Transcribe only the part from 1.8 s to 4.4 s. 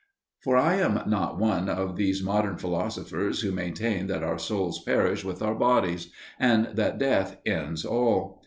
these modern philosophers who maintain that our